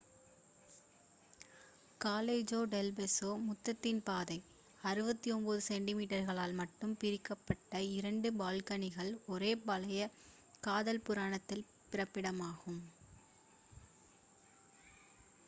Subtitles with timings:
[2.01, 4.37] காலெஜோன் del Beso முத்தத்தின் பாதை.
[4.83, 10.07] 69 சென்டிமீட்டர்களால் மட்டுமே பிரிக்கப்பட்ட இரண்டு பால்கனிகள் ஒரு பழைய
[10.63, 12.81] காதல் புராணத்தின் பிறப்பிடமாகும்